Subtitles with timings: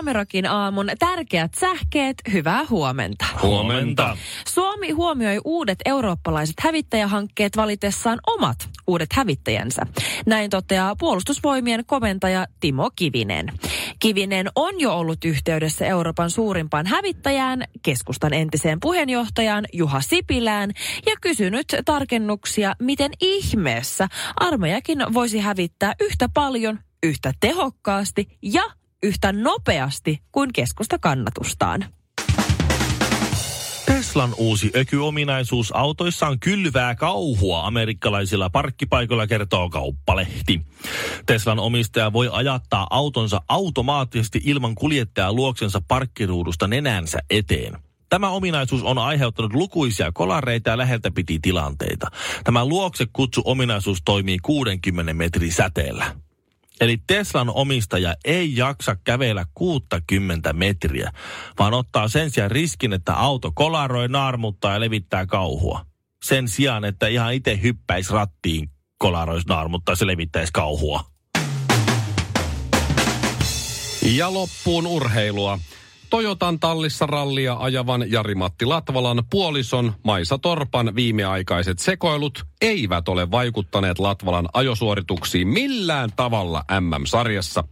[0.00, 3.24] Suomirokin aamun tärkeät sähkeet, hyvää huomenta.
[3.42, 4.16] Huomenta.
[4.48, 9.82] Suomi huomioi uudet eurooppalaiset hävittäjähankkeet valitessaan omat uudet hävittäjänsä.
[10.26, 13.52] Näin toteaa puolustusvoimien komentaja Timo Kivinen.
[13.98, 20.70] Kivinen on jo ollut yhteydessä Euroopan suurimpaan hävittäjään, keskustan entiseen puheenjohtajaan Juha Sipilään
[21.06, 30.22] ja kysynyt tarkennuksia, miten ihmeessä armeijakin voisi hävittää yhtä paljon, yhtä tehokkaasti ja yhtä nopeasti
[30.32, 31.84] kuin keskusta kannatustaan.
[33.86, 40.60] Teslan uusi ökyominaisuus autoissaan kylvää kauhua amerikkalaisilla parkkipaikoilla kertoo kauppalehti.
[41.26, 47.78] Teslan omistaja voi ajattaa autonsa automaattisesti ilman kuljettajaa luoksensa parkkiruudusta nenänsä eteen.
[48.08, 52.06] Tämä ominaisuus on aiheuttanut lukuisia kolareita ja läheltä piti tilanteita.
[52.44, 56.14] Tämä luoksekutsu ominaisuus toimii 60 metrin säteellä.
[56.80, 61.12] Eli Teslan omistaja ei jaksa kävellä 60 metriä,
[61.58, 65.86] vaan ottaa sen sijaan riskin, että auto kolaroi, naarmuttaa ja levittää kauhua.
[66.24, 71.04] Sen sijaan, että ihan itse hyppäisi rattiin, kolaroisi, naarmuttaa ja levittäisi kauhua.
[74.02, 75.58] Ja loppuun urheilua.
[76.10, 84.48] Toyotan tallissa rallia ajavan Jari-Matti Latvalan puolison Maisa Torpan viimeaikaiset sekoilut eivät ole vaikuttaneet Latvalan
[84.52, 87.64] ajosuorituksiin millään tavalla MM-sarjassa.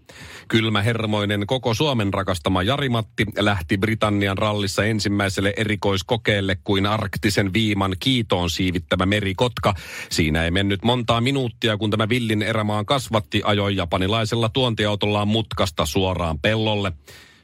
[0.48, 9.06] Kylmähermoinen koko Suomen rakastama Jari-Matti lähti Britannian rallissa ensimmäiselle erikoiskokeelle kuin arktisen viiman kiitoon siivittävä
[9.06, 9.74] merikotka.
[10.10, 16.38] Siinä ei mennyt montaa minuuttia, kun tämä villin erämaan kasvatti ajoi japanilaisella tuontiautollaan mutkasta suoraan
[16.38, 16.92] pellolle.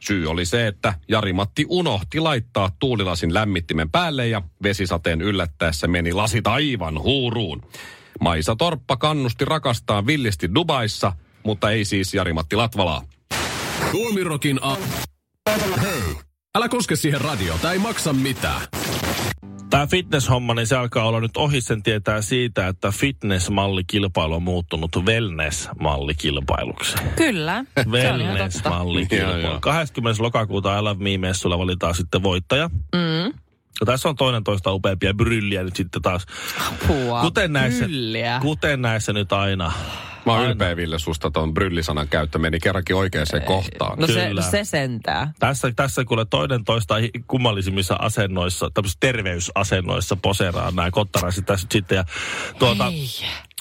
[0.06, 6.46] Syy oli se, että Jari-Matti unohti laittaa tuulilasin lämmittimen päälle ja vesisateen yllättäessä meni lasit
[6.46, 7.62] aivan huuruun.
[8.20, 11.12] Maisa Torppa kannusti rakastaa villisti Dubaissa,
[11.42, 13.02] mutta ei siis Jari-Matti Latvalaa.
[13.92, 14.76] Tuomirokin a...
[15.82, 16.02] Hei,
[16.54, 18.60] älä koske siihen radiota, ei maksa mitään.
[19.74, 21.60] Tämä fitness-homma, niin se alkaa olla nyt ohi.
[21.60, 26.96] Sen tietää siitä, että fitness-mallikilpailu on muuttunut wellness-mallikilpailuksi.
[27.16, 27.64] Kyllä.
[27.90, 29.60] Wellness-mallikilpailu.
[29.60, 30.22] 20.
[30.22, 32.70] lokakuuta LV-messulla valitaan sitten voittaja.
[32.94, 33.24] Mm.
[33.80, 36.26] Ja tässä on toinen toista upeampia brylliä nyt sitten taas.
[36.68, 38.38] Apua, Kuten näissä, brylliä.
[38.42, 39.72] kuten näissä nyt aina.
[40.26, 43.98] Mä oon ylpeä Ville susta, tuon bryllisanan käyttö meni kerrankin oikeaan kohtaan.
[43.98, 44.42] No se, Kyllä.
[44.42, 45.32] se sentää.
[45.38, 46.94] Tässä, tässä kuule toinen toista
[47.26, 51.96] kummallisimmissa asennoissa, tämmöisissä terveysasennoissa poseraa nämä kottaraiset tässä sitten.
[51.96, 52.04] Ja
[52.58, 52.92] tuota,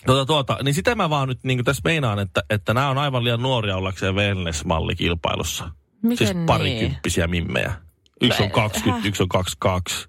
[0.06, 3.23] tuota, tuota, niin sitä mä vaan nyt niin tässä meinaan, että, että nämä on aivan
[3.23, 5.69] liian nuoria ollakseen wellness-mallikilpailussa.
[6.02, 6.46] Miten siis niin?
[6.46, 7.73] parikymppisiä mimmejä.
[8.22, 9.07] Yksi on No, 20, häh?
[9.07, 10.07] yksi on 22.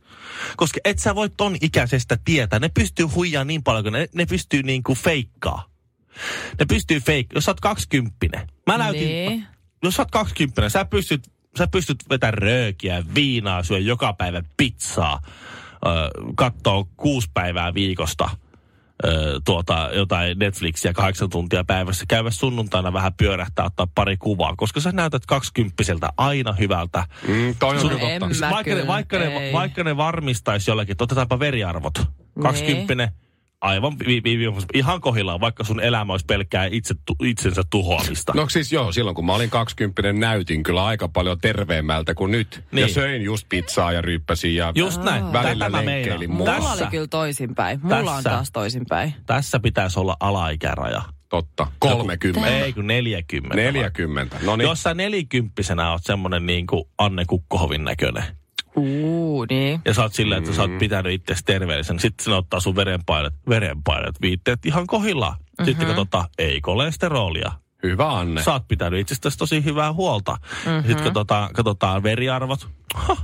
[0.56, 2.58] Koska et sä voi ton ikäisestä tietää.
[2.58, 5.73] Ne pystyy huijaa niin paljon, kun ne, ne pystyy niinku feikkaa.
[6.58, 7.26] Ne pystyy feik...
[7.34, 8.46] Jos sä oot 20.
[8.66, 9.08] Mä näytin...
[9.08, 9.46] Niin.
[9.82, 15.20] Jos sä oot 20, sä pystyt, sä pystyt vetämään röökiä, viinaa, syö joka päivä pizzaa,
[15.24, 15.88] ö,
[16.34, 18.30] kattoo kuusi päivää viikosta
[19.44, 24.92] tuota, jotain Netflixiä kahdeksan tuntia päivässä, käydä sunnuntaina vähän pyörähtää, ottaa pari kuvaa, koska sä
[24.92, 27.06] näytät kaksikymppiseltä aina hyvältä.
[27.28, 28.50] Mm, toi on Sun- totta.
[28.50, 31.94] vaikka, ne, kyllä, vaikka, ne, vaikka ne varmistaisi jollekin, että otetaanpa veriarvot.
[32.42, 33.08] Kaksikymppinen,
[33.64, 34.44] aivan vi, vi, vi,
[34.74, 38.32] ihan kohillaan, vaikka sun elämä olisi pelkkää itse, tu, itsensä tuhoamista.
[38.36, 42.64] No siis joo, silloin kun mä olin 20, näytin kyllä aika paljon terveemmältä kuin nyt.
[42.72, 42.82] Niin.
[42.82, 45.32] Ja söin just pizzaa ja ryyppäsin ja Just näin.
[45.32, 46.30] välillä Tätä mä lenkkeilin.
[46.30, 46.70] Mulla Tässä.
[46.70, 47.80] oli kyllä toisinpäin.
[47.82, 48.30] Mulla on Tässä.
[48.30, 49.14] taas toisinpäin.
[49.26, 51.02] Tässä pitäisi olla alaikäraja.
[51.28, 52.48] Totta, 30.
[52.48, 53.56] Ei kun 40.
[53.56, 54.36] 40.
[54.42, 54.68] No niin.
[54.68, 58.24] Jos sä nelikymppisenä oot semmonen niin kuin Anne Kukkohovin näköinen,
[58.76, 59.80] Uu, niin.
[59.84, 60.72] ja sä oot silleen, että sä Mm.
[60.72, 65.34] oot pitänyt itse terveellisen, sitten se ottaa sun verenpainet, verenpainet viitteet ihan kohillaan.
[65.58, 65.64] Mhm.
[65.64, 67.52] Sitten katsotaan, ei kolesterolia.
[67.82, 68.42] Hyvä Anne.
[68.42, 70.36] Sä oot pitänyt itsestäsi tosi hyvää huolta.
[70.66, 70.86] Mhm.
[70.86, 72.68] Sitten katsotaan, katsotaan veriarvot.
[72.94, 73.16] Ha,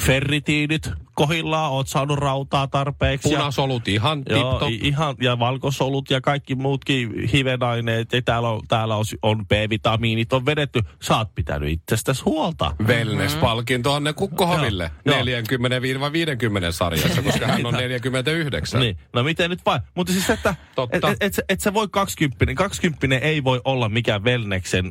[0.00, 3.32] ferritiinit kohillaan, oot saanut rautaa tarpeeksi.
[3.32, 4.68] ja- Punasolut ihan Joo, tip-top.
[4.86, 8.12] ihan, ja valkosolut ja kaikki muutkin hivenaineet.
[8.12, 10.80] Ja täällä on, täällä on, on B-vitamiinit on vedetty.
[11.02, 12.76] Sä oot pitänyt itsestäsi huolta.
[12.86, 15.16] Wellness-palkinto Anne Kukkohoville Joo.
[15.16, 15.22] 40-50
[16.70, 18.80] sarjassa, koska hän on 49.
[18.80, 19.80] Niin, no miten nyt vai?
[19.94, 20.96] Mutta siis, että Totta.
[20.96, 24.90] et, et, et, et sä voi 20, 20 ei voi olla mikään Wellneksen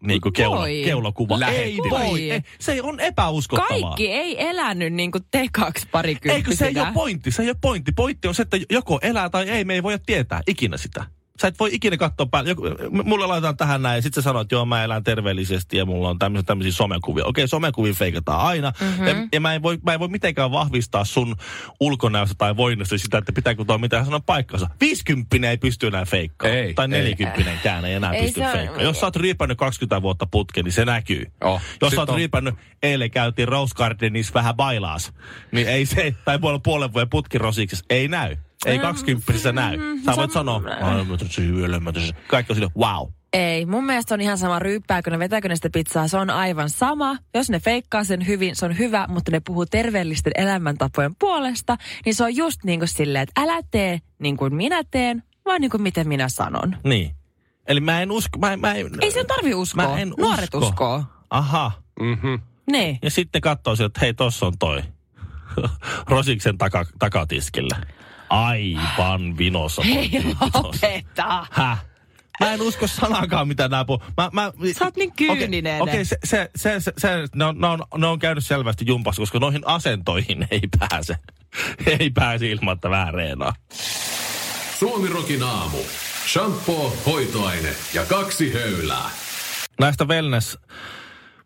[0.00, 0.82] niinku, niinku keula, Voi.
[0.84, 1.46] keulakuva.
[1.46, 2.30] Ei voi.
[2.30, 3.80] Ei, se on epäuskottavaa.
[3.80, 6.36] Kaikki ei elänyt niin kuin te kaksi parikymppisinä.
[6.36, 7.30] Eikö se ei ole pointti?
[7.30, 7.92] Se ei ole pointti.
[7.92, 9.64] Pointti on se, että joko elää tai ei.
[9.64, 11.04] Me ei voi tietää ikinä sitä.
[11.40, 12.50] Sä et voi ikinä katsoa päälle.
[12.50, 12.62] Joku,
[13.04, 16.08] mulle laitetaan tähän näin, ja sitten sä sanoit, että joo, mä elän terveellisesti ja mulla
[16.08, 17.24] on tämmöisiä, tämmöisiä somekuvia.
[17.26, 18.72] Okei, somekuvia feikataan aina.
[18.80, 19.06] Mm-hmm.
[19.06, 21.36] Ja, ja mä, en voi, mä en voi mitenkään vahvistaa sun
[21.80, 24.70] ulkonäöstä tai voinnasta sitä, että pitääkö tuo mitään sanoa paikkansa.
[24.80, 26.52] 50 ei pysty enää feikkaan.
[26.52, 26.88] Ei, tai ei.
[27.02, 28.84] 40 kään ei enää Ei pysty feikkaan.
[28.84, 31.26] Jos sä oot ryypännyt 20 vuotta putkeen, niin se näkyy.
[31.40, 35.12] Oh, Jos sä oot on- ryypännyt, eilen käytiin Rose Gardenissa vähän bailaas,
[35.52, 38.36] niin ei se, tai puolen, puolen vuoden putkirosiksessa, ei näy.
[38.66, 39.78] Ei kaksikymppisissä näy.
[40.06, 40.62] Sä voit sanoa,
[42.26, 43.08] kaikki on sille, wow.
[43.32, 46.70] Ei, mun mielestä on ihan sama, ryyppääkö ne, vetääkö ne sitä pizzaa, se on aivan
[46.70, 47.16] sama.
[47.34, 52.14] Jos ne feikkaa sen hyvin, se on hyvä, mutta ne puhuu terveellisten elämäntapojen puolesta, niin
[52.14, 55.70] se on just niin kuin silleen, että älä tee niin kuin minä teen, vaan niin
[55.70, 56.76] kuin miten minä sanon.
[56.84, 57.10] Niin.
[57.66, 59.88] Eli mä en usko, mä, en- mä en, Ei sen tarvi uskoa.
[59.88, 60.68] Mä en Nuoret usko.
[60.68, 61.04] uskoo.
[61.30, 61.72] Aha.
[62.00, 62.34] Mhm.
[62.70, 62.98] Niin.
[63.02, 64.82] Ja sitten katsoo sieltä, että hei, tossa on toi.
[66.10, 67.76] Rosiksen taka, takatiskillä.
[68.30, 69.82] Aivan vinossa.
[69.82, 70.10] Hei,
[70.54, 71.46] lopeta.
[71.50, 71.84] Häh?
[72.40, 74.02] Mä en usko sanakaan, mitä nää puhuu.
[74.16, 75.82] Mä, mä, Sä oot niin kyyninen.
[75.82, 78.84] Okei, okay, se, se, se, se, se, ne, on, ne, on, ne on käynyt selvästi
[78.86, 81.16] jumpassa, koska noihin asentoihin ei pääse.
[82.00, 83.54] ei pääse ilman, että vähän reenaa.
[84.78, 85.78] Suomirokin aamu.
[86.32, 89.10] Shampoo, hoitoaine ja kaksi höylää.
[89.80, 90.08] Näistä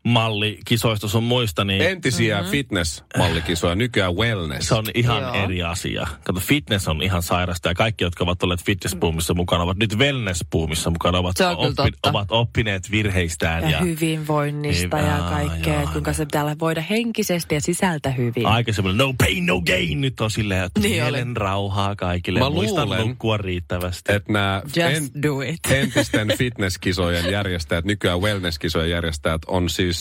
[0.09, 2.51] wellness-mallikisoista sun muista, niin Entisiä mm-hmm.
[2.51, 4.69] fitness-mallikisoja, nykyään wellness.
[4.69, 5.35] se on ihan Joo.
[5.35, 6.07] eri asia.
[6.25, 10.91] Kato, fitness on ihan sairasta ja kaikki, jotka ovat olleet fitness-boomissa mukana, ovat nyt wellness-boomissa
[10.91, 12.11] mukana, ovat, Se on kyllä totta.
[12.11, 13.63] ovat oppineet virheistään.
[13.63, 15.91] Ja, Ja, hyvinvoinnista ja jaa, kaikkea, joo.
[15.93, 18.47] kuinka se pitää voida henkisesti ja sisältä hyvin.
[18.47, 20.01] Aikaisemmin, no pain, no gain.
[20.01, 22.39] Nyt on silleen, että Niin mielen rauhaa kaikille.
[22.41, 24.13] Mä Muistan luulen, nukkua riittävästi.
[24.13, 25.61] että nämä Just do it.
[25.71, 29.94] entisten fitnesskisojen järjestäjät, nykyään wellnesskisojen järjestäjät on siis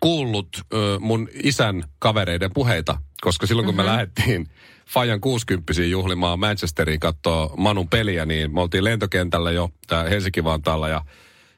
[0.00, 4.48] kuullut ö, mun isän kavereiden puheita, koska silloin kun me lähdettiin
[4.88, 11.04] Fajan 60 juhlimaan Manchesteriin katsoa Manun peliä, niin me oltiin lentokentällä jo tää Helsinki-Vantaalla ja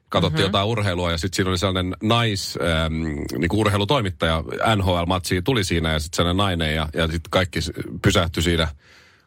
[0.09, 1.11] katsottiin jotain urheilua.
[1.11, 2.95] Ja sitten siinä oli sellainen nais, ähm,
[3.39, 4.45] niin urheilutoimittaja,
[4.77, 7.61] NHL-matsi tuli siinä ja sitten sellainen nainen ja, ja sitten kaikki
[8.03, 8.69] pysähtyi siinä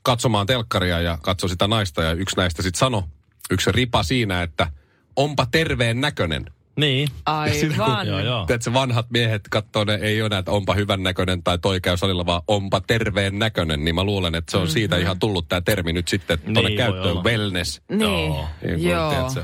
[0.04, 2.04] katsomaan telkkaria ja katsoi sitä naista.
[2.04, 3.04] Ja yksi näistä sitten sanoi,
[3.52, 4.68] yksi ripa siinä, että
[5.16, 6.46] onpa terveen näköinen.
[6.76, 7.10] Niin.
[7.26, 8.08] Aivan.
[8.08, 8.48] Joo, joo.
[8.74, 12.42] Vanhat miehet katsoo ne, ei ole näitä onpa hyvän näköinen tai toi käy salilla, vaan
[12.48, 13.86] onpa terveen näköinen.
[13.86, 16.78] Niin mä luulen, että se on siitä ihan tullut tämä termi nyt sitten tuonne Niin,
[16.78, 17.24] käyttöön, olla.
[17.24, 17.82] wellness.
[17.90, 18.48] Niin, Joo.
[18.64, 19.10] Niin joo.
[19.12, 19.44] tiedätkö?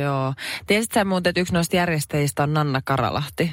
[0.00, 0.34] Joo.
[0.66, 3.52] Tiesitkö sä muuten, että yksi noista järjestäjistä on Nanna Karalahti?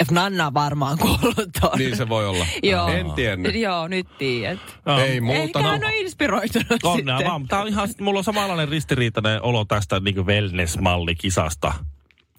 [0.00, 1.78] Että Nanna on varmaan kuullut ton.
[1.78, 2.46] Niin se voi olla.
[2.62, 2.88] Joo.
[2.88, 3.54] En tiennyt.
[3.54, 4.58] Joo, nyt tiedät.
[4.86, 4.98] Joo.
[4.98, 5.40] Ei muuta.
[5.42, 7.30] Ehkä hän on inspiroitunut Onnea sitten.
[7.32, 7.48] vaan.
[7.48, 11.72] Tää on ihan, mulla on samanlainen ristiriitainen olo tästä niin wellness-mallikisasta.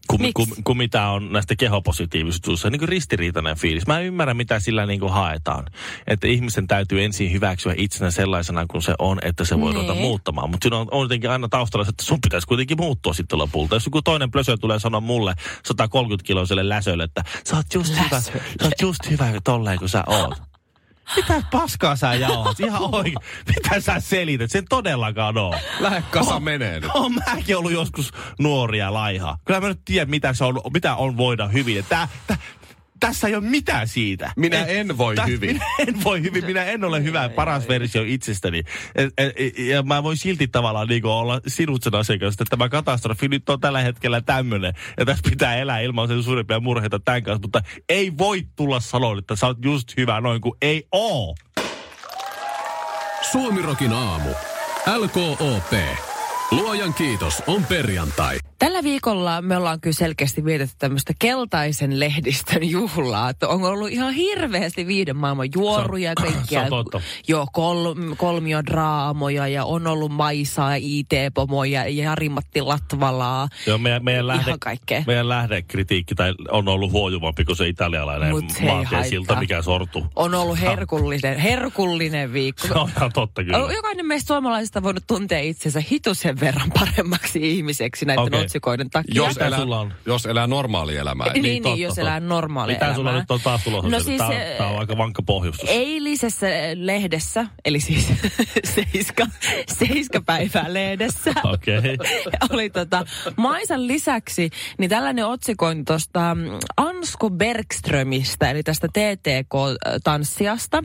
[0.10, 0.50] Kuin Miksi?
[0.50, 2.70] ku, ku mitä on näistä kehopositiivisuudessa.
[2.70, 3.88] Niin kuin ristiriitainen fiilis.
[3.88, 5.66] Mä en ymmärrä, mitä sillä niin kuin haetaan.
[6.08, 9.82] Että ihmisen täytyy ensin hyväksyä itsenä sellaisena kuin se on, että se voi Niin.
[9.82, 10.50] ruveta muuttamaan.
[10.50, 13.76] Mutta siinä on, on jotenkin aina taustalla, että sun pitäisi kuitenkin muuttua sitten lopulta.
[13.76, 15.34] Jos joku toinen plösö tulee sanoa mulle
[15.68, 18.42] 130-kiloiselle läsölle, että sä oot just hyvä, Läsölle.
[18.62, 20.55] sä oot just hyvä tolleen kuin sä oot.
[21.16, 22.60] Mitä paskaa sä jauhat?
[22.60, 23.16] Ihan oikein.
[23.48, 24.52] Mitä sä selität?
[24.52, 25.56] Sen todellakaan oo.
[25.80, 26.92] Lähde kasa menee nyt.
[26.94, 29.38] Oon mäkin ollut joskus nuoria laiha.
[29.46, 31.86] Kyllä mä nyt tiedän, mitä, se on, mitä on voida hyvin.
[31.90, 32.38] Tää, tä,
[33.00, 34.32] tässä ei ole mitään siitä.
[34.36, 35.50] Minä en voi täs- hyvin.
[35.50, 36.46] Minä en voi hyvin.
[36.46, 38.64] Minä en ole hyvä paras versio itsestäni.
[38.96, 42.58] Et, et, et, ja mä voin silti tavallaan niin olla sinut sen asian kanssa, että
[42.58, 44.74] tämä katastrofi nyt on tällä hetkellä tämmöinen.
[44.98, 47.42] Ja tässä pitää elää ilman sen suurempia murheita tämän kanssa.
[47.42, 51.36] Mutta ei voi tulla sanoa, että sä oot just hyvä noin kuin ei oo.
[53.32, 54.30] Suomirokin aamu.
[54.98, 55.74] LKOP.
[56.52, 58.40] Luojan kiitos, on perjantai.
[58.60, 63.30] Tällä viikolla me ollaan kyllä selkeästi vietetty tämmöistä keltaisen lehdistön juhlaa.
[63.30, 66.68] Että on ollut ihan hirveästi viiden maailman juoruja ja kaikkia.
[67.28, 73.48] Joo, kol, kolmiodraamoja ja on ollut Maisaa, IT-pomoja ja Jari-Matti Latvalaa.
[73.68, 75.04] Joo, meidän, meidän, lähde, kaikkea.
[75.08, 80.06] meidän lähdekritiikki tai on ollut huojuvampi kuin se italialainen Mut se ei maantiesilta, mikä sortu.
[80.16, 82.68] On ollut herkullinen, herkullinen viikko.
[82.68, 83.58] Se on ihan totta kyllä.
[83.58, 88.45] Jokainen meistä suomalaisista voinut tuntea itsensä hitusen verran paremmaksi ihmiseksi näiden Okei.
[88.46, 89.16] Otsikoiden takia.
[89.16, 89.94] Jos elää, sulla on?
[90.06, 91.34] jos elää normaalia elämää.
[91.34, 93.22] Niin, niin, totta, jos elää normaalia Mitä sulla elämää.
[93.22, 93.90] nyt on taas tulossa?
[93.90, 95.70] No siis, tämä, eh, tämä on aika vankka pohjustus.
[95.70, 98.14] Eilisessä lehdessä, eli siis
[98.76, 99.28] seiska,
[99.80, 101.98] seiska päivää lehdessä, Okei.
[102.54, 103.06] oli tota,
[103.38, 106.38] Maisan lisäksi niin tällainen otsikointi tuosta
[106.78, 110.84] Ansku Bergströmistä, eli tästä TTK-tanssijasta.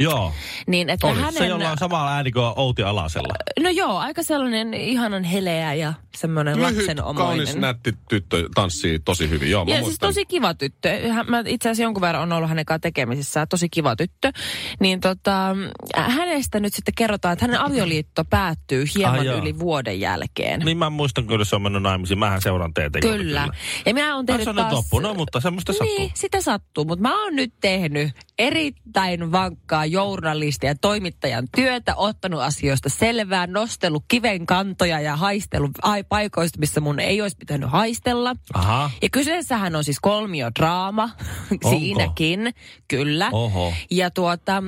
[0.00, 0.32] Joo.
[0.66, 1.16] Niin, että Oli.
[1.20, 1.32] hänen...
[1.32, 3.34] Se, jolla on sama ääni kuin Outi Alasella.
[3.62, 7.60] No joo, aika sellainen ihanan heleä ja semmoinen Lyhyt, kaunis, lapsenomainen.
[7.60, 9.50] nätti tyttö tanssii tosi hyvin.
[9.50, 10.08] Joo, mä Ja siis muistan.
[10.08, 10.88] tosi kiva tyttö.
[11.28, 13.46] Mä itse asiassa jonkun verran on ollut hänen kanssaan tekemisissä.
[13.46, 14.32] Tosi kiva tyttö.
[14.80, 15.56] Niin tota,
[15.96, 20.60] hänestä nyt sitten kerrotaan, että hänen avioliitto päättyy hieman Ah, yli vuoden jälkeen.
[20.60, 22.18] Niin mä muistan kyllä, se on mennyt naimisiin.
[22.18, 23.00] Mähän seuraan teitä.
[23.00, 23.48] Kyllä.
[23.86, 24.66] Ja minä oon No, tehnyt se on taas...
[24.66, 24.98] nyt loppu.
[24.98, 26.10] No, mutta semmoista niin, sattuu.
[26.14, 26.84] sitä sattuu.
[26.84, 34.04] Mutta mä oon nyt tehnyt erittäin vankkaa journalistia ja toimittajan työtä, ottanut asioista selvää, nostellut
[34.08, 38.36] kiven kantoja ja haistellut ai, paikoista, missä mun ei olisi pitänyt haistella.
[38.54, 38.90] Aha.
[39.02, 41.10] Ja kyseessähän on siis kolmiodraama,
[41.70, 42.54] siinäkin,
[42.88, 43.28] kyllä.
[43.32, 43.72] Oho.
[43.90, 44.62] Ja tuota,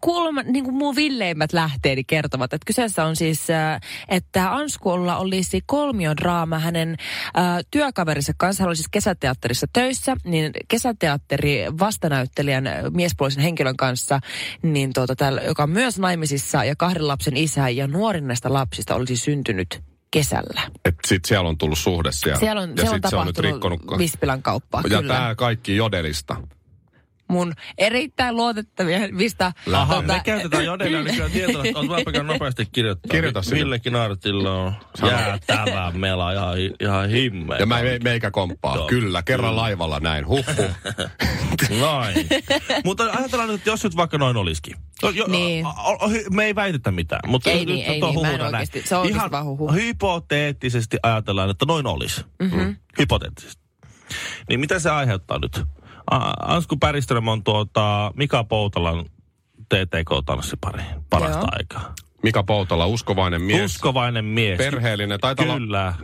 [0.00, 5.60] kuulemma, niin kuin mun villeimmät lähteeni kertovat, että kyseessä on siis, äh, että Anskulla olisi
[5.66, 6.96] kolmiodraama hänen
[7.38, 8.62] äh, työkaverinsa kanssa.
[8.62, 14.20] Hän oli siis kesäteatterissa töissä, niin kesäteatteri vastanäyttelijän äh, miespuolisen henkilön kanssa,
[14.62, 18.94] niin tuota, täällä, joka on myös naimisissa ja kahden lapsen isä ja nuorin näistä lapsista
[18.94, 20.60] olisi syntynyt kesällä.
[20.84, 22.38] Et sit siellä on tullut suhde siellä.
[22.38, 23.98] Siellä on, ja siellä on sit se on nyt tapahtunut rikkonut...
[23.98, 25.14] Vispilän kauppaa, ja kyllä.
[25.14, 26.36] tämä kaikki jodelista.
[27.28, 29.52] Mun erittäin luotettavia, mistä...
[29.72, 33.08] Aha, tota- me käytetään jodelilla nykyään tietoa, että vaikka nopeasti kirjoittaa.
[33.10, 33.58] Kirjoita sinne.
[33.60, 34.72] Ville Kinartilla on
[35.10, 37.58] jäätävä mela, ihan, ihan himmeä.
[37.58, 38.76] Ja mä me, meikä komppaa.
[38.76, 38.86] Joo.
[38.86, 40.26] Kyllä, kerran laivalla näin.
[40.26, 40.64] Huh, huh.
[41.80, 42.14] Noin.
[42.84, 44.76] mutta ajatellaan nyt, että jos nyt vaikka noin olisikin.
[45.02, 45.66] Jo, jo, Niin.
[45.66, 45.70] o,
[46.00, 47.20] o, hy- me ei väitetä mitään.
[47.26, 49.72] Mutta Ei nyt niin, ei on niin, mä en oikeasti- se on Ihan huhu.
[49.72, 52.24] hypoteettisesti ajatellaan, että noin olisi.
[52.42, 52.76] Mm-hmm.
[52.98, 53.62] Hypoteettisesti.
[54.48, 55.62] Niin mitä se aiheuttaa nyt?
[56.40, 59.04] Ansku Päriström on tuota Mika Poutalan
[59.74, 61.48] TTK-tanssipari parasta Joo.
[61.52, 61.94] aikaa.
[62.22, 63.74] Mika Poutala, uskovainen mies.
[63.74, 64.58] Uskovainen mies.
[64.58, 65.20] Perheellinen.
[65.20, 65.94] Taitaa olla Kyllä.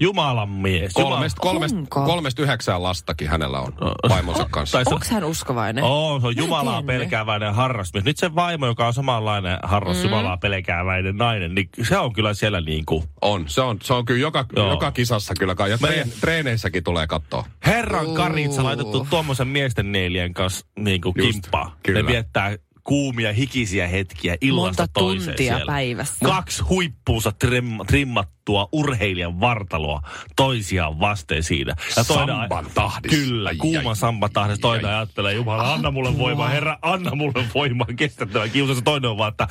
[0.00, 0.92] Jumalan mies.
[0.92, 2.04] kolmesta, kolmesta, Onko?
[2.04, 3.72] kolmesta yhdeksään lastakin hänellä on
[4.08, 4.78] vaimonsa kanssa.
[4.78, 5.84] Tai se, Onko hän uskovainen?
[5.84, 8.04] Oo, se on Jumalaa pelkääväinen harrasmies.
[8.04, 10.02] Nyt se vaimo, joka on samanlainen harras mm.
[10.02, 14.04] Jumalaa pelkääväinen nainen, niin se on kyllä siellä niin kuin On, se on, se on
[14.04, 14.70] kyllä joka, Joo.
[14.70, 15.54] joka kisassa kyllä.
[15.54, 15.70] kai.
[15.70, 17.44] Ja Me- treen, treeneissäkin tulee katsoa.
[17.66, 21.76] Herran karitsa laitettu tuommoisen miesten neljän kanssa niin kuin Just, kimppaa.
[21.82, 22.02] kyllä.
[22.02, 25.72] Ne viettää kuumia, hikisiä hetkiä illasta Monta toiseen tuntia siellä.
[25.72, 26.24] päivässä.
[26.24, 30.00] Kaksi huippuunsa trim, trimmattua urheilijan vartaloa
[30.36, 31.74] toisiaan vasten siinä.
[31.88, 33.16] Samban tahdissa.
[33.18, 34.60] Kyllä, Ai, kuuman ai, samban tahdissa.
[34.62, 34.94] Toinen ai.
[34.96, 38.82] ajattelee, Jumala, anna mulle voimaa, Herra, anna mulle voimaa, kestä tämä kiusaus.
[38.84, 39.48] Toinen on vaan, että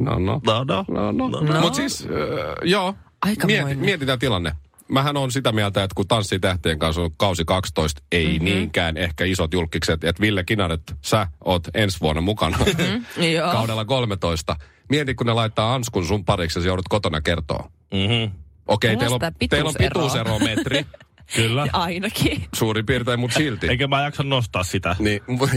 [0.00, 0.40] No, no.
[0.46, 1.28] no, no, No, no.
[1.28, 1.40] No.
[1.40, 1.60] no.
[1.60, 2.08] Mutta siis, äh,
[2.70, 3.64] joo, Aikamoinen.
[3.66, 4.52] mieti, mietitään tilanne.
[4.88, 8.44] Mähän on sitä mieltä, että kun Tanssii tähtien kanssa on kausi 12, ei mm-hmm.
[8.44, 13.04] niinkään ehkä isot julkikset, että Ville Kinaret, sä oot ensi vuonna mukana mm-hmm.
[13.52, 14.56] Kaudella 13.
[14.88, 17.70] Mieti, kun ne laittaa Anskun sun pariksi ja joudut kotona kertoa.
[17.92, 18.30] Mm-hmm.
[18.66, 20.38] Okei, Mulla teillä on, teillä on pituuseroa.
[21.34, 21.66] Kyllä.
[21.72, 22.44] Ainakin.
[22.54, 23.68] suurin piirtein, mutta silti.
[23.68, 24.96] Eikä mä jaksa nostaa sitä.
[24.98, 25.56] Niin, mutta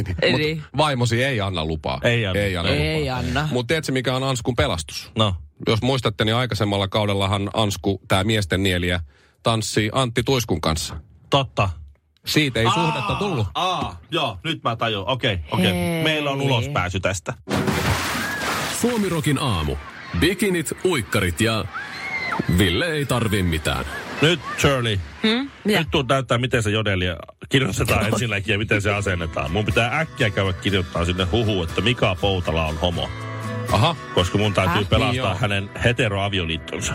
[0.78, 2.00] vaimosi ei anna lupaa.
[2.04, 2.42] Ei anna.
[2.42, 3.50] Ei anna, Ei anna.
[3.52, 5.12] Mutta tiedätkö, mikä on Anskun pelastus?
[5.18, 5.36] No.
[5.68, 9.00] Jos muistatte, niin aikaisemmalla kaudellahan Ansku, tämä miesten nieliä,
[9.44, 10.98] tanssii Antti Tuiskun kanssa.
[11.30, 11.70] Totta.
[12.26, 13.48] Siitä ei suhdetta tullut.
[13.56, 15.08] Aa, joo, nyt mä tajun.
[15.08, 15.74] Okei, okei.
[15.74, 16.04] Hei.
[16.04, 17.34] Meillä on ulospääsy tästä.
[18.82, 19.76] Suomirokin aamu.
[20.20, 21.66] Bikinit, uikkarit ja
[22.58, 23.86] Ville ei tarvi mitään.
[24.22, 25.00] Nyt Shirley,
[25.64, 25.80] Mitä?
[25.80, 27.16] nyt tuun näyttää, miten se jodelia
[27.50, 29.52] kirjoitetaan ensinnäkin ja miten se asennetaan.
[29.52, 33.10] Mun pitää äkkiä käydä kirjoittaa sinne huhu, että Mika Poutala on homo.
[33.72, 34.90] Aha, Koska mun täytyy Häh?
[34.90, 35.36] pelastaa Niin joo.
[35.36, 36.94] hänen heteroavioliittonsa.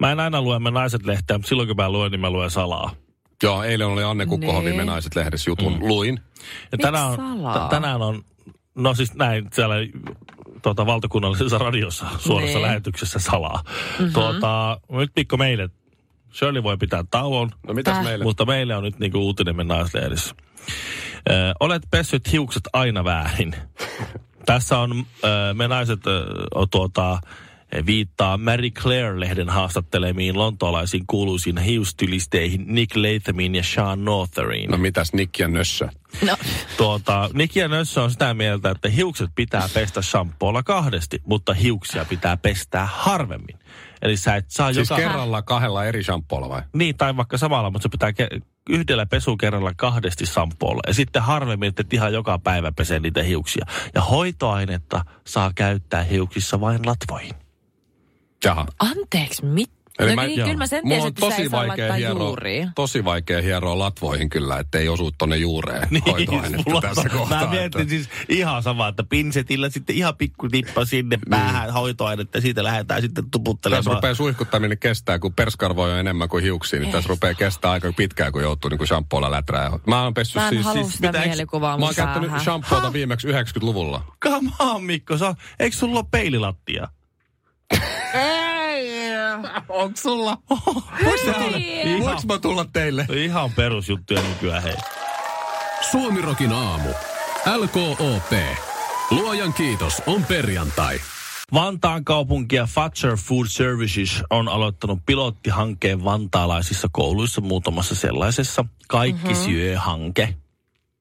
[0.00, 2.50] Mä en aina lue me naiset lehteä, mutta silloin kun mä luen, niin mä luen
[2.50, 2.90] salaa.
[3.42, 4.76] joo, eilen oli Anne Kukkohovi Nee.
[4.76, 5.72] Me naiset lehdessä jutun.
[5.72, 5.88] Mm.
[5.88, 6.20] Luin.
[6.72, 8.22] Ja tänään on, t- tänään on,
[8.74, 9.74] no siis näin siellä
[10.62, 12.62] tuota, valtakunnallisessa radiossa suorassa Nee.
[12.66, 13.62] lähetyksessä salaa.
[13.66, 14.12] Mm-hmm.
[14.12, 15.68] Tuota, nyt Mikko meille,
[16.38, 18.04] Shirley voi pitää tauon, No mitäs Täh?
[18.04, 18.24] meille?
[18.24, 20.34] mutta meille on nyt niinku uutinen me naislehdessä.
[21.30, 23.54] Ö, olet pessyt hiukset aina väärin.
[24.46, 26.24] Tässä on ö, me naiset ö,
[26.54, 27.20] o, tuota,
[27.86, 34.70] viittaa Mary Claire-lehden haastattelemiin lontoolaisiin kuuluisiin hiustylisteihin Nick Lathamiin ja Sean Northeriin.
[34.70, 35.88] No mitäs Nick ja Nössö?
[36.26, 36.36] No,
[36.76, 42.04] Tuota, Nick ja Nössö on sitä mieltä, että hiukset pitää pestä shampoolla kahdesti, mutta hiuksia
[42.04, 43.58] pitää pestää harvemmin.
[44.06, 45.02] Eli sä et saa Siis joka...
[45.02, 46.62] kerralla kahdella eri shampoolla vai?
[46.72, 50.80] Niin, tai vaikka samalla, mutta se pitää ke- yhdellä pesukerralla kahdesti shampoolla.
[50.86, 53.66] Ja sitten harvemmin, että et ihan joka päivä pesee niitä hiuksia.
[53.94, 57.34] Ja hoitoainetta saa käyttää hiuksissa vain latvoihin.
[58.44, 58.66] Jaha.
[58.78, 59.46] anteeksi,
[60.00, 60.08] mit?
[60.08, 62.70] No mä, niin, kyllä mä sen mulla tiesin, on tosi vaikea, hieroa, juuriin.
[62.74, 67.44] tosi vaikea hieroa latvoihin kyllä, ettei osu tonne juureen Niin, hoitoainetta mulla tässä on- kohtaa.
[67.44, 70.86] Mä mietin että- siis ihan sama, että pinsetillä sitten ihan pikku tippa Niin.
[70.86, 73.94] sinne päähän hoitoainetta ja siitä lähdetään sitten Tässä tuputtelemaan.
[73.96, 78.32] rupeaa suihkuttaminen kestää, kun perskarvoja on enemmän kuin hiuksia, niin tässä rupeaa kestää aika pitkään,
[78.32, 79.70] kun joutuu niin kuin shampoolla läträä.
[79.86, 83.28] Mä oon pessy Mä en siis, siis sitä mitä, mielikuvaa mä oon käyttänyt shampoota viimeksi
[83.28, 84.02] 90-luvulla.
[84.24, 86.88] Come on, Mikko, sä, eikö sulla ole peililattia?
[89.68, 90.38] Onko sulla?
[92.00, 93.06] Voinko mä tulla teille?
[93.12, 94.76] Ihan perusjuttuja nykyään, hei.
[95.90, 96.88] Suomirokin aamu.
[97.56, 98.32] LKOP.
[99.10, 101.00] Luojan kiitos on perjantai.
[101.52, 108.64] Vantaan kaupunki ja Fatcher Food Services on aloittanut pilottihankkeen vantaalaisissa kouluissa muutamassa sellaisessa.
[108.88, 109.44] Kaikki mm-hmm.
[109.44, 110.34] syö-hanke.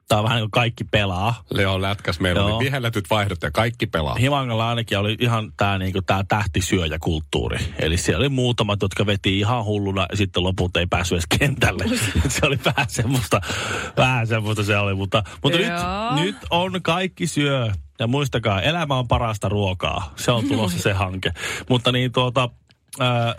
[0.07, 1.43] Tämä on vähän niin kuin kaikki pelaa.
[1.53, 2.55] Leo lätkäs, meillä Joo.
[2.55, 4.15] oli vihelletyt vaihdot ja kaikki pelaa.
[4.15, 7.57] Himangalla ainakin oli ihan tämä niinku, tää tähtisyöjäkulttuuri.
[7.79, 11.83] Eli siellä oli muutamat, jotka veti ihan hulluna ja sitten loput ei päässyt edes kentälle.
[12.27, 13.41] se oli vähän semmoista,
[13.97, 14.95] vähän semmoista se oli.
[14.95, 16.15] Mutta, mutta nyt, Joo.
[16.23, 17.71] nyt on kaikki syö.
[17.99, 20.13] Ja muistakaa, elämä on parasta ruokaa.
[20.15, 21.31] Se on tulossa se hanke.
[21.69, 22.49] Mutta niin tuota,
[22.99, 23.33] ää, ää,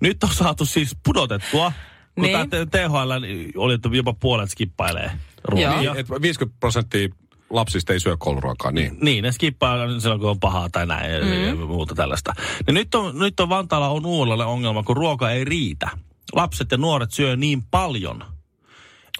[0.00, 1.72] nyt on saatu siis pudotettua.
[2.14, 2.38] Kun Niin.
[2.38, 2.50] niin.
[2.50, 3.10] tämä THL
[3.56, 5.10] oli, että jopa puolet skippailee
[5.44, 5.82] ruokia.
[5.82, 5.94] Joo.
[5.94, 7.08] Niin, et 50 prosenttia
[7.50, 8.96] lapsista ei syö kouluruokaa, niin.
[9.00, 11.44] Niin, ne skippaa silloin, kun on pahaa tai näin mm.
[11.44, 12.32] ja muuta tällaista.
[12.66, 15.88] Ja nyt on, nyt on Vantaalla on uudelleen ongelma, kun ruoka ei riitä.
[16.32, 18.24] Lapset ja nuoret syö niin paljon,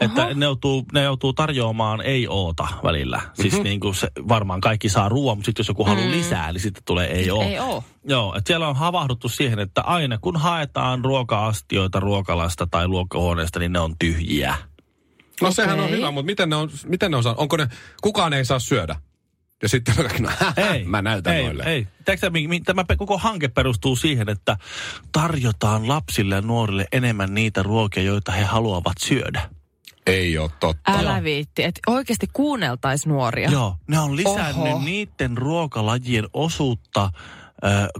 [0.00, 3.20] että ne joutuu, ne joutuu tarjoamaan ei-oota välillä.
[3.34, 3.62] Siis Mhm.
[3.62, 6.82] niin kuin se, varmaan kaikki saa ruoan, mutta sitten jos joku haluaa lisää, niin sitten
[6.86, 7.42] tulee ei-oo.
[7.42, 7.84] Ei oo.
[8.04, 13.72] Joo, että siellä on havahduttu siihen, että aina kun haetaan ruoka-astioita ruokalasta tai ruokahuoneesta, niin
[13.72, 14.56] ne on tyhjiä.
[15.42, 17.68] No sehän on hyvä, mutta miten ne on, miten ne on saa, onko ne,
[18.02, 18.96] kukaan ei saa syödä?
[19.62, 20.30] Ja sitten kaikki, no,
[20.72, 20.84] Ei.
[20.84, 21.62] mä näytän ei, noille.
[21.66, 21.86] Ei,
[22.48, 24.56] mi- tämä koko hanke perustuu siihen, että
[25.12, 29.50] tarjotaan lapsille ja nuorille enemmän niitä ruokia, joita he haluavat syödä.
[30.06, 30.92] ei ole totta.
[30.92, 33.50] Älä viitti, että oikeasti kuunneltais nuoria.
[33.50, 34.84] Joo, ne on lisännyt Oho.
[34.84, 37.10] niiden ruokalajien osuutta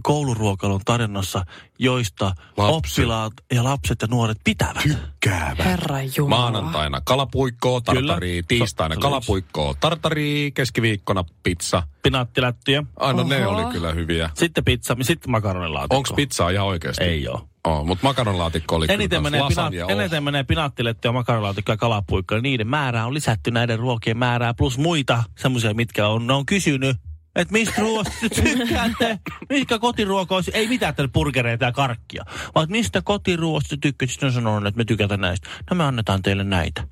[0.03, 1.45] kouluruokailun tarjonnassa,
[1.79, 2.25] joista
[2.57, 2.75] Lapset.
[2.75, 4.83] oppilaat ja lapset ja nuoret pitävät.
[5.19, 5.63] Käävä.
[5.63, 6.51] Herra Jumala.
[6.51, 8.47] Maanantaina kalapuikkoa, tartarii, Kyllä.
[8.47, 11.83] tiistaina kalapuikkoa, tartarii, keskiviikkona pizza.
[12.03, 13.57] Pinaattilättyjä, Aina ne Oho.
[13.57, 14.29] oli kyllä hyviä.
[14.33, 15.95] sitten pizza, sitten makaronilaatikko.
[15.95, 17.03] Onko pizzaa ihan oikeasti?
[17.03, 17.47] Ei oo.
[17.67, 19.91] Oh, mutta makaronilaatikko oli Eniten kyllä menee, pina, oh.
[19.91, 22.39] eniten menee pinaattilettyä, makaronilaatikkoa ja kalapuikkoa.
[22.39, 26.97] Niiden määrää on lisätty näiden ruokien määrää plus muita semmoisia, mitkä on, ne on kysynyt,
[27.35, 29.19] että mistä ruoasta te tykkäätte,
[29.49, 34.27] mikä kotiruoka olisi, ei mitään tällä burgereita ja karkkia, vaan mistä kotiruoasta te tykkäätte, sitten
[34.27, 35.49] on sanonut, että me tykätään näistä.
[35.69, 36.87] No me annetaan teille näitä.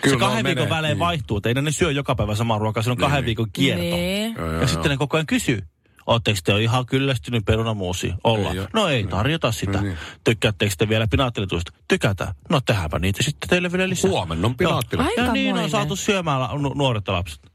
[0.00, 0.98] Kyllä se kahden menee, viikon välein niin.
[0.98, 3.82] vaihtuu, ei ne syö joka päivä samaa ruokaa, se on kahden viikon kierto.
[3.82, 4.34] Niin.
[4.38, 5.62] Joo, joo, Ja sitten ne koko ajan kysyy.
[6.06, 8.12] Oletteko te ihan kyllästynyt perunamuusi?
[8.24, 8.50] Olla.
[8.50, 9.80] Ei no ei tarjota sitä.
[9.80, 9.96] Niin.
[10.24, 11.72] Tykkäättekö te vielä pinaattiletuista?
[11.88, 12.34] Tykätään.
[12.50, 14.10] No tehdäänpä niitä sitten teille vielä lisää.
[14.10, 15.06] Huomenna on pinaattilet.
[15.06, 17.49] Ai- Ja niin on saatu syömään nu- nuoret ja lapset.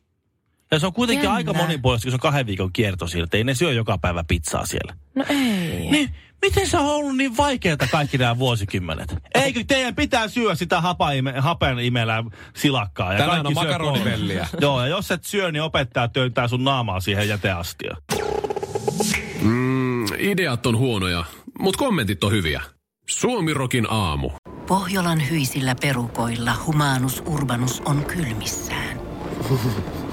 [0.76, 1.36] Ja se on kuitenkin Jännä.
[1.36, 4.66] aika monipuolista, kun se on kahden viikon kierto että ei ne syö joka päivä pizzaa
[4.66, 4.96] siellä.
[5.16, 5.92] No ei.
[5.92, 9.16] Niin, miten se on ollut niin vaikeaa kaikki nämä vuosikymmenet?
[9.36, 12.24] Eikö teidän pitää syödä sitä hapaime, hapen imelää
[12.56, 13.14] silakkaa?
[13.14, 14.48] Ja Tänään kaikki on syö makaronivelliä.
[14.62, 18.02] Joo, ja jos et syö, niin opettaja työntää sun naamaa siihen jäteastiaan.
[19.42, 21.24] Mm, ideat on huonoja,
[21.60, 22.62] mutta kommentit on hyviä.
[23.10, 24.32] Suomirokin aamu.
[24.68, 29.00] Pohjolan hyisillä perukoilla humanus urbanus on kylmissään.